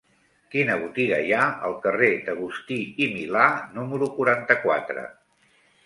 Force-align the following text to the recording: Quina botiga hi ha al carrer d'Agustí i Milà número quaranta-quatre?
Quina 0.53 0.77
botiga 0.83 1.19
hi 1.25 1.35
ha 1.35 1.43
al 1.69 1.77
carrer 1.85 2.09
d'Agustí 2.29 2.81
i 3.07 3.13
Milà 3.19 3.47
número 3.79 4.13
quaranta-quatre? 4.19 5.11